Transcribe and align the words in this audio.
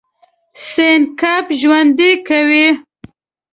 سیند 0.67 1.05
کب 1.19 1.45
ژوندی 1.59 2.11
کوي. 2.27 2.67